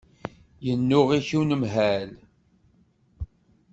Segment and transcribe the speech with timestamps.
[0.65, 2.11] Yennuɣ-ik unemhal.